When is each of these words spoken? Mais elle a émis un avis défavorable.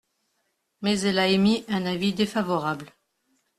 Mais 0.81 0.99
elle 1.01 1.19
a 1.19 1.27
émis 1.27 1.63
un 1.67 1.85
avis 1.85 2.11
défavorable. 2.11 2.91